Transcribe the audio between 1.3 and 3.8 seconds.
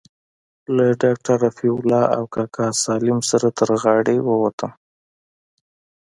رفيع الله او کاکا سالم سره تر